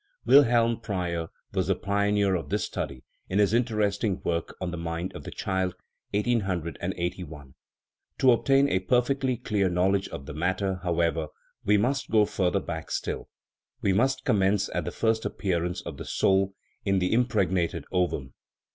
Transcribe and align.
Wilhelm 0.25 0.79
Preyer 0.79 1.27
was 1.53 1.67
the 1.67 1.75
pioneer 1.75 2.33
of 2.33 2.49
this 2.49 2.65
study 2.65 3.03
in 3.29 3.37
his 3.37 3.53
interesting 3.53 4.19
work 4.23 4.55
on 4.59 4.71
The 4.71 4.77
Mind 4.77 5.15
of 5.15 5.25
the 5.25 5.29
Child 5.29 5.75
(1881). 6.15 7.53
To 8.17 8.31
obtain 8.31 8.67
a 8.67 8.79
perfectly 8.79 9.37
clear 9.37 9.69
knowledge 9.69 10.07
of 10.07 10.25
the 10.25 10.33
matter, 10.33 10.79
however, 10.81 11.27
we 11.63 11.77
must 11.77 12.09
go 12.09 12.25
further 12.25 12.59
back 12.61 12.89
still; 12.89 13.29
we 13.83 13.93
must 13.93 14.25
commence 14.25 14.71
at 14.73 14.85
the 14.85 14.91
first 14.91 15.23
appearance 15.23 15.81
of 15.81 15.97
the 15.97 16.05
soul 16.05 16.55
in 16.83 16.97
the 16.97 17.13
impregnated 17.13 17.85
ovum. 17.91 18.33